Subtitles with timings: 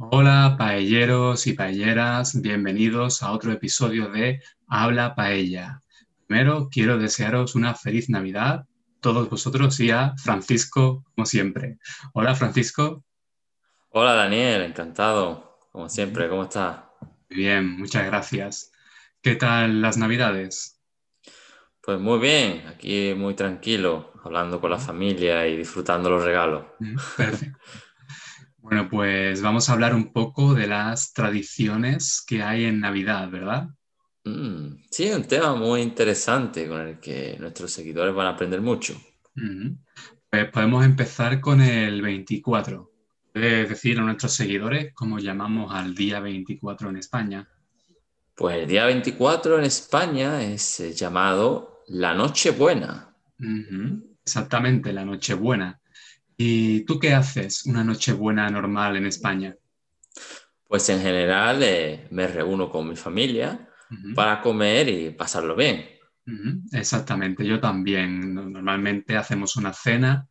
[0.00, 5.82] Hola, paelleros y paelleras, bienvenidos a otro episodio de Habla Paella.
[6.28, 8.64] Primero, quiero desearos una feliz Navidad,
[9.00, 11.78] todos vosotros y a Francisco, como siempre.
[12.12, 13.02] Hola, Francisco.
[13.88, 16.78] Hola, Daniel, encantado, como siempre, ¿cómo estás?
[17.28, 18.70] Bien, muchas gracias.
[19.20, 20.80] ¿Qué tal las Navidades?
[21.80, 26.66] Pues muy bien, aquí muy tranquilo, hablando con la familia y disfrutando los regalos.
[27.16, 27.58] Perfecto.
[28.58, 33.68] Bueno, pues vamos a hablar un poco de las tradiciones que hay en Navidad, ¿verdad?
[34.24, 39.00] Mm, sí, un tema muy interesante con el que nuestros seguidores van a aprender mucho.
[40.30, 42.92] Pues podemos empezar con el 24.
[43.32, 47.48] ¿Puedes decir a nuestros seguidores cómo llamamos al día 24 en España?
[48.34, 53.14] Pues el día 24 en España es eh, llamado la Nochebuena.
[54.24, 55.80] Exactamente, la Nochebuena.
[56.40, 59.56] ¿Y tú qué haces una Nochebuena normal en España?
[60.68, 63.68] Pues en general eh, me reúno con mi familia
[64.14, 65.84] para comer y pasarlo bien.
[66.72, 68.34] Exactamente, yo también.
[68.34, 70.28] Normalmente hacemos una cena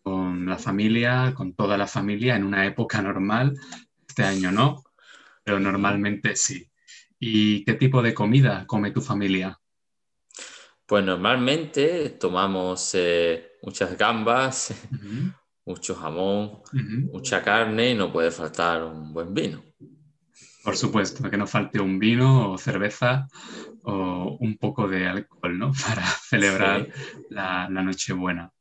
[0.00, 3.58] con la familia, con toda la familia en una época normal.
[4.06, 4.84] Este año no,
[5.42, 6.70] pero normalmente sí.
[7.18, 9.58] ¿Y qué tipo de comida come tu familia?
[10.92, 14.74] Pues normalmente tomamos eh, muchas gambas,
[15.64, 16.60] mucho jamón,
[17.10, 19.64] mucha carne y no puede faltar un buen vino.
[20.62, 23.26] Por supuesto, que no falte un vino o cerveza
[23.84, 25.72] o un poco de alcohol, ¿no?
[25.88, 26.86] Para celebrar
[27.30, 28.52] la, Nochebuena.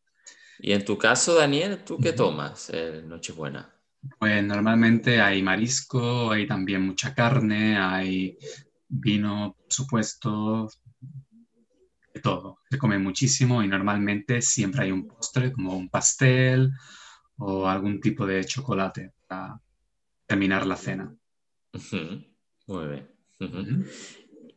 [0.60, 3.76] Y en tu caso, Daniel, ¿tú qué tomas en Nochebuena?
[4.18, 8.38] Pues normalmente hay marisco, hay también mucha carne, hay
[8.88, 10.70] vino, por supuesto,
[12.22, 12.60] todo.
[12.70, 16.72] Se come muchísimo y normalmente siempre hay un postre como un pastel
[17.38, 19.60] o algún tipo de chocolate para
[20.26, 21.14] terminar la cena.
[22.68, 23.88] Muy bien.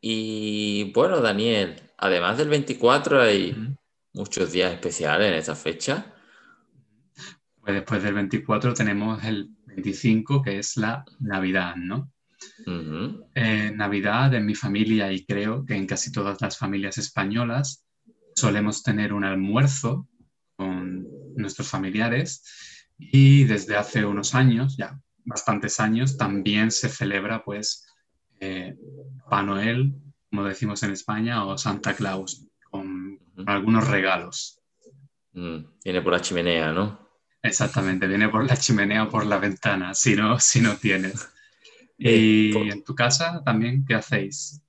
[0.00, 3.76] Y bueno, Daniel, además del 24 hay
[4.12, 6.14] muchos días especiales en esta fecha.
[7.60, 12.12] Pues después del 24 tenemos el 25, que es la Navidad, ¿no?
[13.34, 17.84] Eh, Navidad en mi familia y creo que en casi todas las familias españolas
[18.34, 20.08] solemos tener un almuerzo
[20.56, 21.06] con
[21.36, 22.42] nuestros familiares
[22.98, 27.86] y desde hace unos años, ya bastantes años, también se celebra pues
[28.40, 28.76] eh,
[29.30, 29.94] Noel,
[30.30, 34.60] como decimos en España, o Santa Claus, con algunos regalos.
[35.32, 37.04] Mm, viene por la chimenea, ¿no?
[37.42, 41.28] Exactamente, viene por la chimenea o por la ventana, si no, si no tienes.
[42.04, 44.60] ¿Y eh, en tu casa también qué hacéis?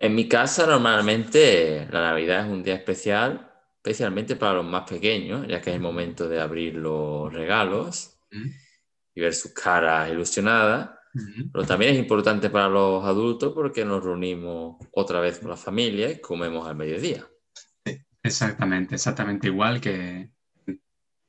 [0.00, 5.46] En mi casa normalmente la Navidad es un día especial, especialmente para los más pequeños,
[5.46, 8.18] ya que es el momento de abrir los regalos
[9.14, 10.90] y ver sus caras ilusionadas.
[11.52, 16.10] Pero también es importante para los adultos porque nos reunimos otra vez con la familia
[16.10, 17.26] y comemos al mediodía.
[18.22, 20.30] exactamente, exactamente igual que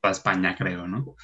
[0.00, 1.16] para España, creo, ¿no?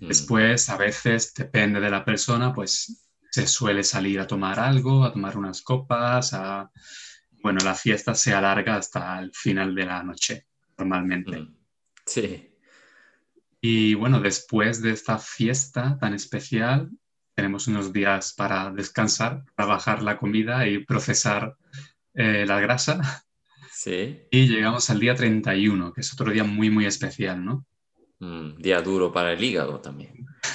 [0.00, 0.08] Mm.
[0.08, 5.12] Después, a veces, depende de la persona, pues se suele salir a tomar algo, a
[5.12, 6.70] tomar unas copas, a...
[7.42, 10.46] bueno, la fiesta se alarga hasta el final de la noche,
[10.76, 11.38] normalmente.
[11.38, 11.56] Mm,
[12.06, 12.46] sí.
[13.60, 16.90] Y bueno, después de esta fiesta tan especial,
[17.34, 21.56] tenemos unos días para descansar, para bajar la comida y procesar
[22.14, 23.24] eh, la grasa.
[23.72, 24.20] Sí.
[24.30, 27.66] Y llegamos al día 31, que es otro día muy, muy especial, ¿no?
[28.18, 30.09] Mm, día duro para el hígado también.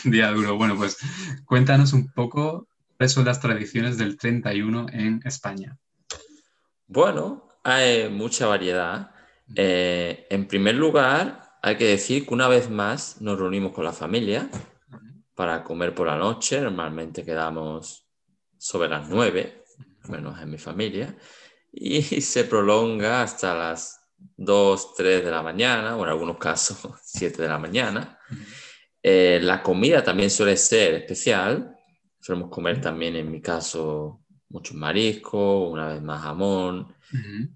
[0.11, 0.57] día duro.
[0.57, 0.97] Bueno, pues
[1.45, 2.67] cuéntanos un poco
[2.97, 5.77] cuáles son las tradiciones del 31 en España.
[6.87, 9.11] Bueno, hay mucha variedad.
[9.55, 13.93] Eh, en primer lugar, hay que decir que una vez más nos reunimos con la
[13.93, 14.49] familia
[15.33, 16.61] para comer por la noche.
[16.61, 18.07] Normalmente quedamos
[18.57, 19.63] sobre las 9,
[20.09, 21.15] menos en mi familia,
[21.71, 24.01] y se prolonga hasta las
[24.37, 28.19] 2, 3 de la mañana, o en algunos casos 7 de la mañana.
[29.07, 31.77] Eh, la comida también suele ser especial.
[32.19, 36.91] Solemos comer también, en mi caso, muchos mariscos, una vez más jamón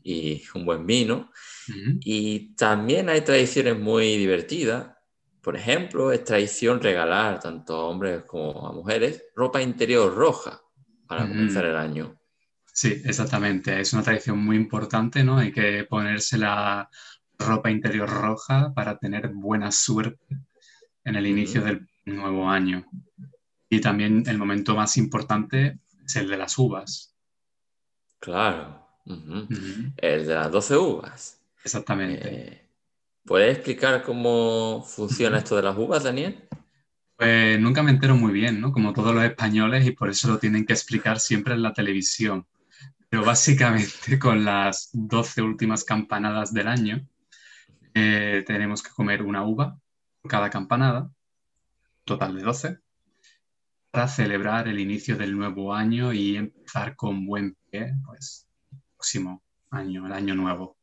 [0.04, 1.32] y un buen vino.
[2.02, 4.96] Y también hay tradiciones muy divertidas.
[5.42, 10.62] Por ejemplo, es tradición regalar tanto a hombres como a mujeres ropa interior roja
[11.08, 12.16] para comenzar el año.
[12.72, 13.80] Sí, exactamente.
[13.80, 15.40] Es una tradición muy importante, ¿no?
[15.40, 16.88] Hay que ponerse la
[17.40, 20.38] ropa interior roja para tener buena suerte
[21.10, 22.86] en el inicio del nuevo año.
[23.70, 27.16] Y también el momento más importante es el de las uvas.
[28.20, 28.88] Claro,
[29.98, 31.42] el de las 12 uvas.
[31.64, 32.22] Exactamente.
[32.24, 32.70] Eh,
[33.26, 36.48] ¿Puedes explicar cómo funciona esto de las uvas, Daniel?
[37.16, 38.72] Pues nunca me entero muy bien, ¿no?
[38.72, 42.48] Como todos los españoles y por eso lo tienen que explicar siempre en la televisión.
[43.10, 47.08] Pero básicamente con las 12 últimas campanadas del año
[47.94, 49.80] eh, tenemos que comer una uva
[50.28, 51.12] cada campanada,
[52.04, 52.80] total de 12,
[53.92, 59.44] para celebrar el inicio del nuevo año y empezar con buen pie, pues, el próximo
[59.72, 60.78] año, el año nuevo.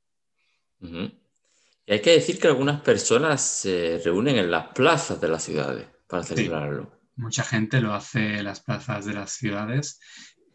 [0.80, 5.86] Y hay que decir que algunas personas se reúnen en las plazas de las ciudades
[6.08, 6.92] para celebrarlo.
[7.16, 10.00] mucha gente lo hace en las plazas de las ciudades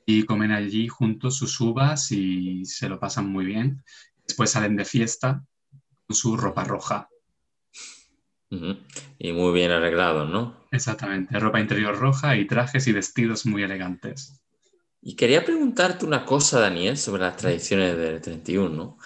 [0.06, 3.84] y comen allí juntos sus uvas y se lo pasan muy bien.
[4.28, 5.44] Después salen de fiesta
[6.06, 7.10] con su ropa roja.
[9.18, 10.68] Y muy bien arreglados, ¿no?
[10.72, 14.42] Exactamente, ropa interior roja y trajes y vestidos muy elegantes.
[15.02, 18.98] Y quería preguntarte una cosa, Daniel, sobre las tradiciones del 31.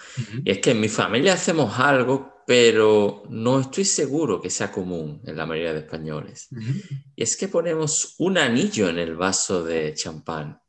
[0.44, 5.22] Y es que en mi familia hacemos algo, pero no estoy seguro que sea común
[5.24, 6.48] en la mayoría de españoles.
[7.14, 10.60] Y es que ponemos un anillo en el vaso de champán.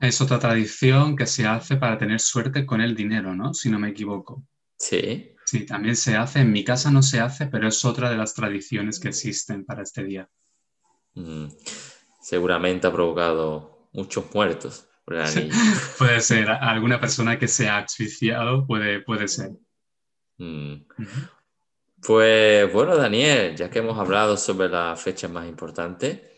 [0.00, 3.52] Es otra tradición que se hace para tener suerte con el dinero, ¿no?
[3.52, 4.46] Si no me equivoco.
[4.78, 5.33] Sí.
[5.44, 6.40] Sí, también se hace.
[6.40, 9.82] En mi casa no se hace, pero es otra de las tradiciones que existen para
[9.82, 10.28] este día.
[12.20, 15.16] Seguramente ha provocado muchos muertos por
[15.98, 19.50] puede ser, alguna persona que se ha asfixiado, puede, puede ser.
[20.38, 20.86] Mm.
[22.00, 26.32] Pues bueno, Daniel, ya que hemos hablado sobre la fecha más importante,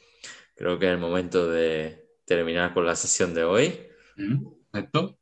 [0.57, 3.89] creo que es el momento de terminar con la sesión de hoy.
[4.73, 5.17] Perfecto.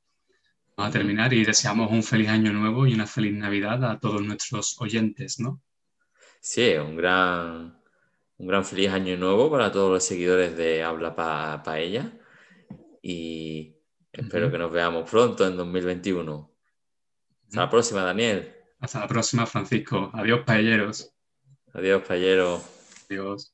[0.76, 4.22] Vamos a terminar y deseamos un feliz año nuevo y una feliz Navidad a todos
[4.22, 5.62] nuestros oyentes, ¿no?
[6.40, 7.80] Sí, un gran,
[8.38, 12.12] un gran feliz año nuevo para todos los seguidores de Habla Paella
[13.00, 13.76] y
[14.12, 16.50] espero que nos veamos pronto en 2021.
[17.46, 18.52] Hasta la próxima, Daniel.
[18.80, 20.10] Hasta la próxima, Francisco.
[20.12, 21.14] Adiós, paelleros.
[21.72, 22.60] Adiós, paellero.
[23.08, 23.53] Adiós.